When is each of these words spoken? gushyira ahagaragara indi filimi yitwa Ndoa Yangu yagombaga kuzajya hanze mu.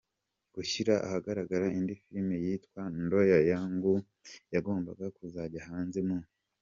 gushyira 0.55 0.93
ahagaragara 1.05 1.65
indi 1.77 1.93
filimi 2.03 2.35
yitwa 2.45 2.81
Ndoa 3.03 3.37
Yangu 3.51 3.93
yagombaga 4.53 5.05
kuzajya 5.17 5.61
hanze 5.69 5.99
mu. 6.07 6.17